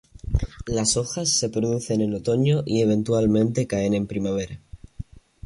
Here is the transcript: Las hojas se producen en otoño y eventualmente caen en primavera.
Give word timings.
Las 0.65 0.97
hojas 0.97 1.29
se 1.29 1.47
producen 1.49 2.01
en 2.01 2.15
otoño 2.15 2.63
y 2.65 2.81
eventualmente 2.81 3.67
caen 3.67 3.93
en 3.93 4.07
primavera. 4.07 4.59